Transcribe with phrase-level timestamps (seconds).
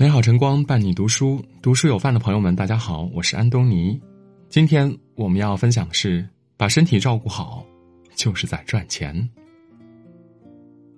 [0.00, 4.00] 美好晨光伴你读书，读书有饭的朋友们，大家好，我是安东尼。
[4.48, 6.26] 今天我们要分享的是，
[6.56, 7.62] 把身体照顾好，
[8.14, 9.28] 就是在赚钱。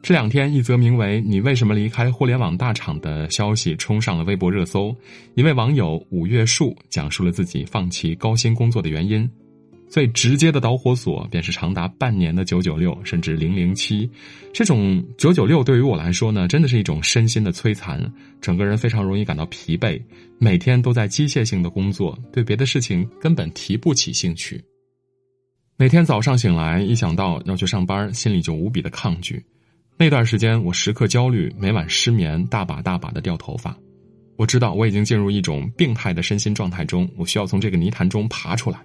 [0.00, 4.94] 这两天，一则名为“你为什么离开互联网大厂”的消息冲上了微博热搜。
[5.34, 9.28] 一位网友五月树讲述了自己放弃高薪工作的原因。
[9.94, 14.10] 最直接的导火索便是长达半年的九九六，甚至零零七。
[14.52, 20.02] 这种九九六对于我来说呢，真的是一种身心的摧残，整个人非常容易感到疲惫，
[20.36, 24.60] 每天都在机械性的工作，对别的事情根本提不起兴趣。
[25.76, 29.40] 每天早上醒来，一想到要去上班，心里就无比的抗拒。
[29.96, 33.78] 那段时间，我时刻焦虑，每晚失眠，大把大把的掉头发。
[34.38, 38.84] 我知道我已经进入一种病态的身心状态中，我需要从这个泥潭中爬出来。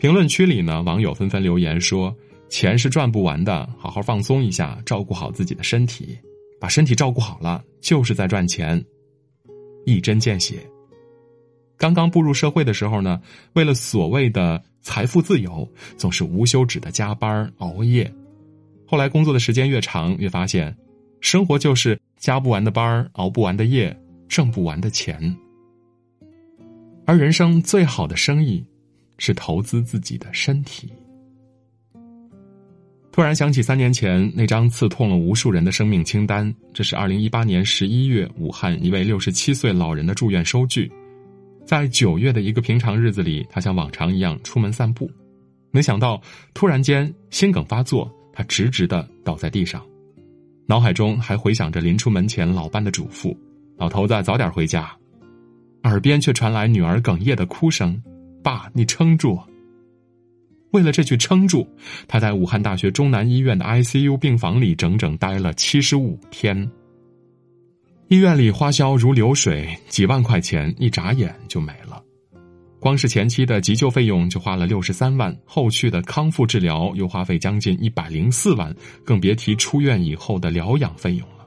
[0.00, 2.16] 评论区里呢，网友纷纷留言说
[2.48, 6.18] ：“钱是赚不完的，好好放松一下，照顾好自己的身体，
[6.58, 8.82] 把身体照顾好了，就是在赚钱。”
[9.84, 10.66] 一针见血。
[11.76, 13.20] 刚刚步入社会的时候呢，
[13.52, 18.10] 为了所谓的财富自由，总是无休止的加班熬夜。
[18.86, 20.74] 后来工作的时间越长，越发现，
[21.20, 23.94] 生活就是加不完的班熬不完的夜，
[24.30, 25.36] 挣不完的钱。
[27.04, 28.64] 而人生最好的生意。
[29.20, 30.90] 是投资自己的身体。
[33.12, 40.90] 突然想起三年前那张刺痛了无数人的生命清单，这是二零一八年十一月武汉一位六十七岁老人的住院收据。
[41.66, 45.10] 在九月的一个平常日子里，他像往常一样出门散步，
[45.70, 46.20] 没想到
[46.54, 49.84] 突然间心梗发作，他直直的倒在地上，
[50.66, 53.36] 脑海中还回想着临出门前老伴的嘱咐
[53.76, 54.90] ：“老头子早点回家。”
[55.84, 58.00] 耳边却传来女儿哽咽的哭声。
[58.42, 59.38] 爸，你撑住！
[60.72, 61.66] 为了这句撑住，
[62.06, 66.70] 他在武汉大学中南医院的 ICU 病房里整整待了七十五天。
[68.08, 72.02] 医院里花销如流水，几万块钱一眨眼就没了。
[72.78, 78.74] 光是前期的急救费用就花了六十三万，后续的康复治疗又花费将近一百零四万，
[79.04, 81.46] 更别提出院以后的疗养费用了。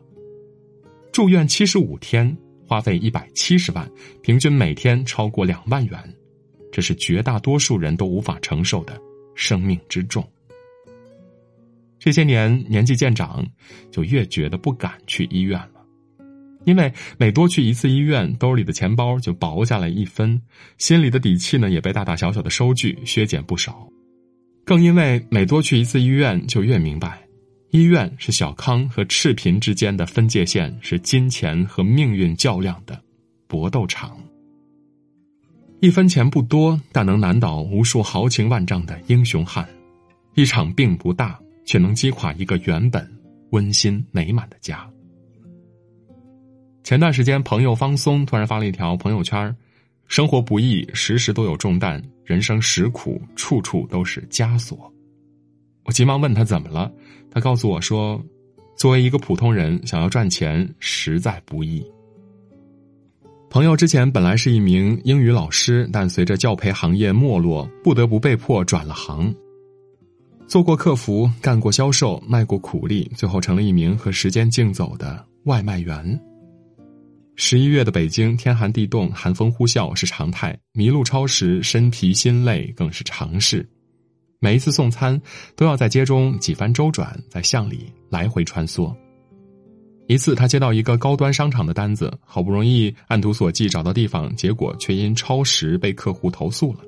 [1.11, 2.37] 住院七十五天，
[2.67, 3.89] 花费一百七十万，
[4.21, 5.97] 平均每天超过两万元。
[6.73, 8.99] 这是绝大多数人都无法承受的
[9.35, 10.27] 生命之重。
[11.99, 13.45] 这些年年纪渐长，
[13.91, 15.85] 就越觉得不敢去医院了，
[16.65, 20.41] 因为每多去一次医院，兜里的钱包就薄下来一分，
[20.79, 23.87] 心里的底气呢也被大大小小的收据削减不少。
[24.65, 27.21] 更因为每多去一次医院，就越明白，
[27.69, 32.99] 医院是小康和赤贫之间的分界线，是金钱和命运较量的
[33.47, 34.17] 搏斗场。
[35.83, 39.67] 一分钱不多，但能难倒无数豪情万丈的英雄汉。
[40.33, 43.05] 一场病不大，却能击垮一个原本
[43.49, 44.89] 温馨美满的家。
[46.85, 49.53] 前段时间，朋友方松突然发了一条朋友圈
[50.07, 54.89] ：“生活不易，时时都有重担；人生实苦，处处都是枷锁。”
[55.83, 56.89] 我急忙问他怎么了，
[57.29, 58.23] 他告诉我说
[58.79, 61.85] ：“作为一个普通人，想要赚钱实在不易。”
[63.53, 69.31] 朋友之前本来是一名英语老师，但随着教培行业没落，不得不被迫转了行。
[70.47, 76.19] 做过客服，干过销售，卖过苦力，最后成了一名和时间竞走的外卖员。
[77.35, 83.63] 十一月的北京，天寒地冻，寒风呼啸是常态，迷路超时，身疲心累更是常事。
[84.39, 85.21] 每一次送餐，
[85.55, 88.91] 都要在街中几番周转，在巷里来回穿梭。
[90.07, 96.79] 一次，他接到一个高端商场的单子，好不容易按图索骥找到地方，结果却因超时被客户投诉了。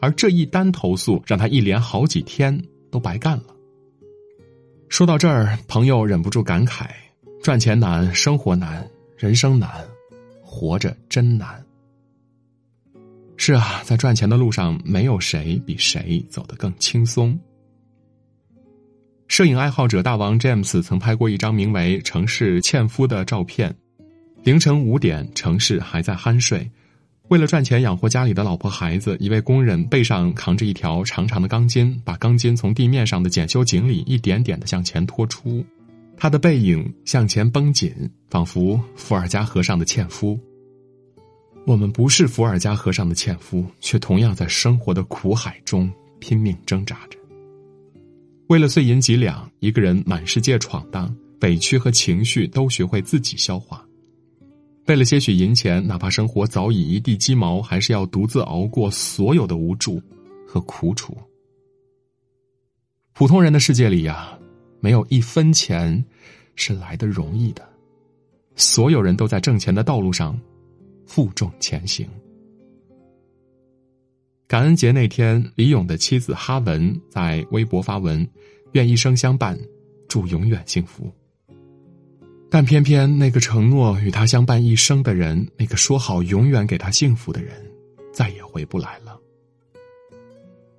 [0.00, 2.56] 而这一单投诉，让他一连好几天
[2.90, 3.46] 都白干了。
[4.88, 6.86] 说到这儿，朋友忍不住感慨：
[7.42, 9.68] 赚钱难，生活难，人生难，
[10.40, 11.64] 活着真难。
[13.36, 17.36] 是啊，在赚钱的路上，没有谁比谁走得更轻松。
[19.32, 23.74] 摄影爱好者大王 James 曾拍过一张名为《城市纤夫》的照片。
[24.42, 26.70] 凌晨五点，城市还在酣睡。
[27.28, 35.64] 为了赚钱养活家里的老婆孩子，一位工人背上扛着一条长长的钢筋，把钢筋从地面上的检修井里一点点的向前拖出。
[36.14, 37.90] 他的背影向前绷紧，
[38.28, 40.38] 仿佛伏尔加河上的纤夫。
[41.66, 47.16] 我们不是伏尔加河上的纤夫，却同样在生活的苦海中拼命挣扎着。
[48.52, 51.10] 为了碎银几两，一个人满世界闯荡，
[51.40, 53.82] 委屈和情绪都学会自己消化。
[54.88, 59.98] 为了些许银钱，哪怕生活早已一地鸡毛，还是要独自熬过所有的无助
[60.46, 61.16] 和苦楚。
[63.14, 64.38] 普通人的世界里呀，
[64.80, 66.04] 没有一分钱
[66.54, 67.66] 是来的容易的。
[68.54, 70.38] 所有人都在挣钱的道路上
[71.06, 72.06] 负重前行。
[74.52, 78.28] 感恩节那天，李勇的妻子哈文在微博发文，
[78.72, 79.58] 愿一生相伴，
[80.10, 81.10] 祝永远幸福。
[82.50, 87.50] 但偏偏那个承诺与他相伴一生的人，那个说好永远给他幸福的人，
[88.12, 89.18] 再也回不来了。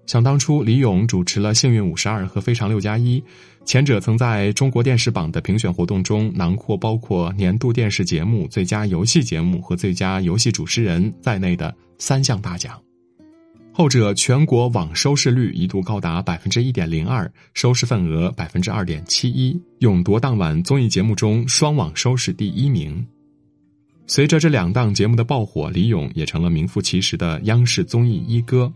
[0.06, 3.20] 想当初，李咏主持了《幸运五十二》和《非常六加一》，
[3.66, 12.78] 前者曾在中国电视榜的评选活动中囊括包括年度电视节目、最佳游戏节目和最佳游戏主持人在内的三项大奖；
[13.75, 23.04] 后者全国网收视率一度高达百分之一点零二，收视份额百分之二点七一，勇夺当晚综艺节目中双网收视第一名。
[24.06, 28.72] 随着这两档节目的爆火，李咏也成了名副其实的央视综艺一哥。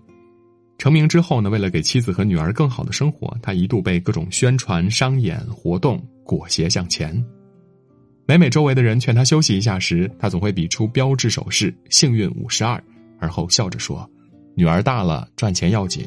[0.80, 7.24] 成名之后呢，为了给妻子和女儿更好的生活，他一度被各种宣传、商演活动裹挟向前。
[8.26, 12.84] 每每周围的人劝他休息一下时，他总会比出标志手势“幸运五十二”，
[13.22, 14.10] 而后笑着说
[14.58, 16.06] ：“女儿大了，赚钱要紧。”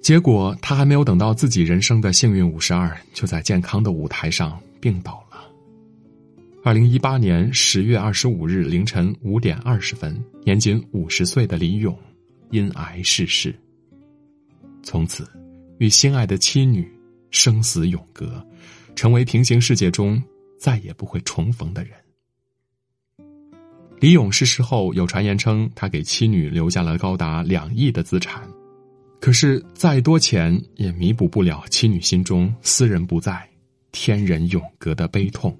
[0.00, 5.50] 结果他还没有等到自己人生的幸运五十二，就在健康的舞台上病倒了。
[6.62, 11.98] 二零一八年十月二十五日凌晨五点二十分，年仅五十岁的李勇。
[12.50, 13.54] 因癌逝世，
[14.82, 15.24] 从此
[15.78, 16.84] 与心爱的妻女
[17.30, 18.44] 生死永隔，
[18.96, 20.20] 成为平行世界中
[20.58, 21.92] 再也不会重逢的人。
[24.00, 28.48] 李勇逝世后，有传言称他给妻女留下了高达两亿的资产，
[29.20, 33.46] 可是再多钱也弥补不了妻女心中私人不在、
[33.92, 35.54] 天人永隔的悲痛。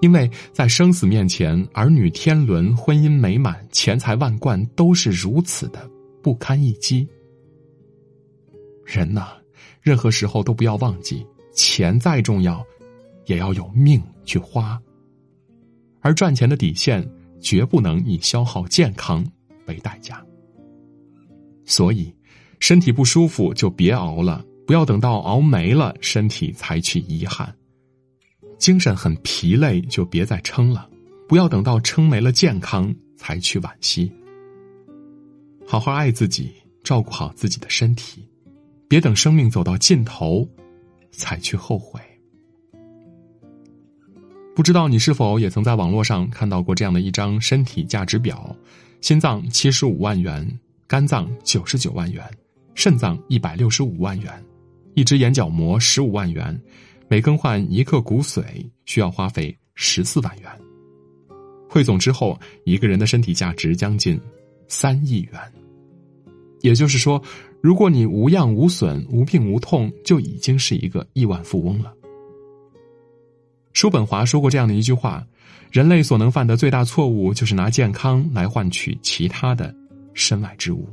[0.00, 5.90] 因为在生死面前，儿女天伦、婚姻美满、钱财万贯都是如此的
[6.22, 7.04] 不堪一击。
[8.86, 9.30] 人呐，
[9.82, 12.64] 任何时候都不要忘记，钱再重要，
[13.26, 14.80] 也要有命去花。
[16.00, 17.06] 而赚钱的底线，
[17.40, 19.24] 绝不能以消耗健康
[19.66, 20.24] 为代价。
[21.64, 22.14] 所以，
[22.60, 27.54] 身体不舒服就别熬了，不要等到熬没了，身体才去遗憾。
[28.58, 30.88] 精神很疲累，就别再撑了，
[31.28, 34.10] 不要等到撑没了健康才去惋惜。
[35.66, 36.52] 好好爱自己，
[36.82, 38.26] 照顾好自己的身体，
[38.88, 40.48] 别等生命走到尽头，
[41.12, 42.00] 才去后悔。
[44.58, 48.52] 不知道你是否也曾在网络上看到过这样的一张身体价值表：
[49.00, 50.44] 心脏七十五万元，
[50.88, 52.28] 肝脏九十九万元，
[52.74, 54.32] 肾脏一百六十五万元，
[54.94, 56.60] 一只眼角膜十五万元。
[57.06, 58.42] 每更换一克骨髓
[58.84, 60.50] 需要花费十四万元，
[61.70, 64.20] 汇总之后，一个人的身体价值将近
[64.66, 65.34] 三亿元。
[66.62, 67.22] 也就是说，
[67.62, 71.94] 如果你无恙无损、无病无痛，就已经是一个亿万富翁了。
[73.78, 75.24] 叔本华说过这样的一句话
[75.70, 79.72] ：“人类所能犯的最大错误，就是拿健康来换取其他的
[80.14, 80.88] 身外之物。”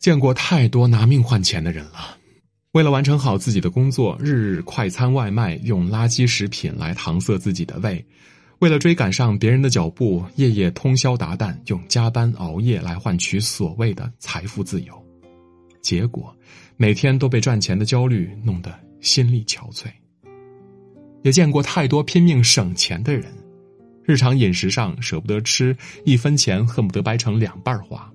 [0.00, 2.18] 见过太多拿命换钱的人了。
[2.72, 8.04] 为了完成好自己的工作，日日快餐外卖，用垃圾食品来搪塞自己的胃；
[8.58, 15.06] 为了追赶上别人的脚步，夜夜通宵达旦，用加班熬夜来换取所谓的财富自由。
[15.80, 16.36] 结果，
[16.76, 19.86] 每天都被赚钱的焦虑弄得心力憔悴。
[21.22, 23.24] 也见过太多拼命省钱的人，
[24.04, 28.10] 日常饮食上舍不得吃，一分钱恨不得掰成两半花。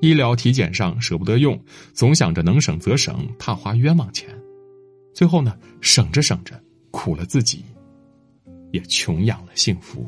[0.00, 1.58] 医疗体检上舍不得用，
[1.94, 4.28] 总想着能省则省，怕花冤枉钱。
[5.14, 7.64] 最后呢，省着省着，苦了自己，
[8.72, 10.06] 也穷养了幸福。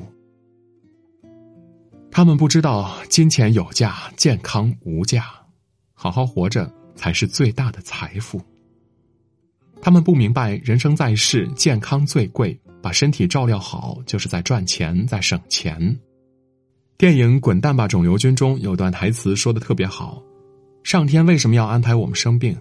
[2.10, 5.24] 他们不知道金钱有价，健康无价，
[5.94, 8.38] 好好活着才是最大的财富。
[9.80, 15.98] 他们不明白人生在世，健康最贵，把身体照料好，就是在赚钱，在省钱。
[16.96, 20.20] 电影《滚蛋吧，肿瘤君》中有段台词说的特别好
[20.82, 22.56] ：“上天为什么要安排我们生病？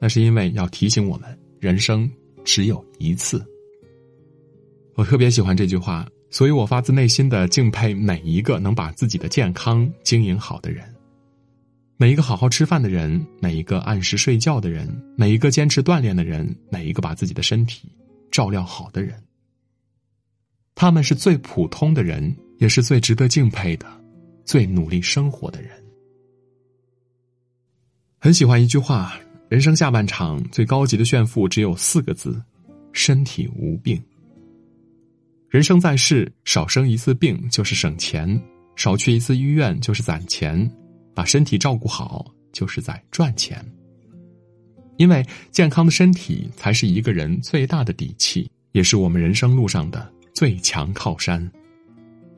[0.00, 2.10] 那是因为要提醒我们，人生
[2.44, 3.44] 只有一次。”
[4.96, 10.84] 我特别喜欢这句话，所以我发自内心的敬佩每一个能把自己的健康经营好的人，
[11.96, 17.90] 每一个好好吃饭的人，每一个按时睡觉的人，每一个坚持锻炼的人，每一个把自己的身体
[18.30, 19.22] 照料好的人。
[20.74, 22.36] 他们是最普通的人。
[22.58, 23.86] 也是最值得敬佩的，
[24.42, 25.70] 最努力生活的人。
[28.18, 29.12] 很喜欢一句话：
[29.50, 32.42] 人生下半场最高级的炫富只有四个字，
[32.94, 34.02] 身体无病。
[35.50, 38.42] 人生在世，少生一次病就是省钱，
[38.74, 40.58] 少去一次医院就是攒钱，
[41.16, 43.58] 把身体照顾好就是在赚钱。
[44.98, 48.48] 因为健康的身体才是一个人最大的底气。
[48.72, 51.50] 也是我们人生路上的最强靠山。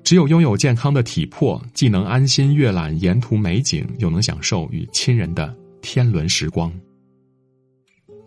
[0.05, 6.73] 只有拥有健康的体魄，既能安心阅览沿途美景，又能享受与亲人的天伦时光。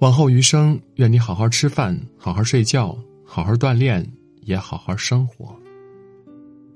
[0.02, 4.06] 往后余生，愿你好好吃饭，好好睡觉，好好锻炼，
[4.42, 5.58] 也好好生活。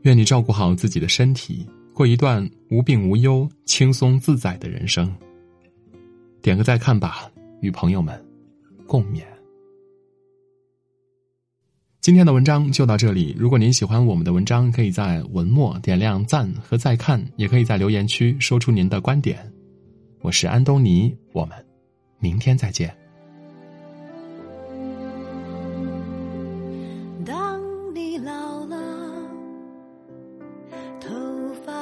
[0.03, 5.09] 愿你照顾好自己的身体，过一段无病无忧、轻松自在的人生。
[6.41, 8.21] 点个再看吧，与朋友们
[8.85, 9.23] 共勉。
[12.01, 13.33] 今天的文章就到这里。
[13.39, 19.49] 如果您喜欢我们的文章，可以在文末点亮赞和再看，也可以在留言区说出您的观点。
[20.19, 21.55] 我是安东尼，我们
[22.19, 22.93] 明天再见。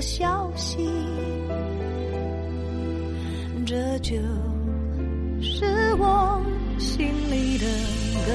[0.00, 0.88] 消息，
[3.66, 4.16] 这就
[5.42, 5.64] 是
[5.98, 6.42] 我
[6.78, 7.66] 心里的
[8.26, 8.32] 歌。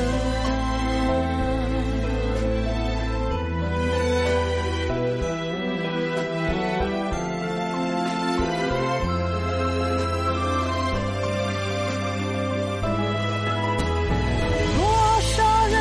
[14.77, 14.81] 多
[15.21, 15.75] 少人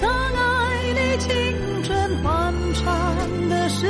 [0.00, 0.42] 曾爱
[0.94, 1.28] 你青
[1.82, 3.88] 春欢畅的时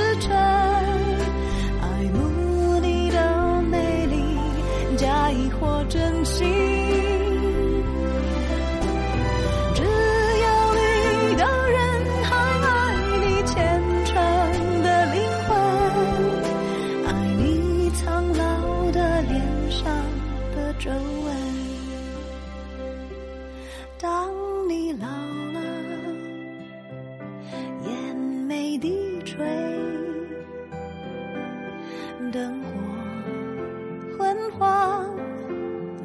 [24.05, 24.31] 当
[24.69, 25.07] 你老
[25.55, 25.63] 了，
[27.87, 29.43] 眼眉低垂，
[32.31, 32.69] 灯火
[34.19, 35.09] 昏黄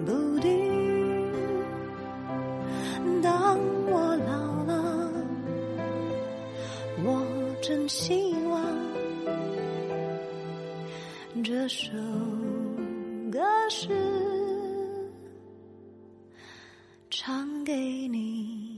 [0.06, 0.50] 不定。
[3.22, 5.12] 当我老了，
[7.04, 7.22] 我
[7.62, 8.64] 真希望
[11.44, 11.92] 这首
[13.30, 14.19] 歌是。
[17.10, 17.74] 唱给
[18.08, 18.69] 你。